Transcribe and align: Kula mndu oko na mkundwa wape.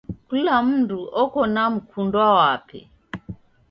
Kula 0.27 0.55
mndu 0.67 0.99
oko 1.21 1.41
na 1.53 1.63
mkundwa 1.73 2.25
wape. 2.37 2.79